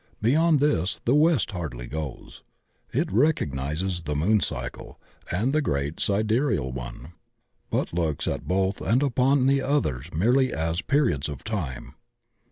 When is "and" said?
5.29-5.53, 8.81-9.03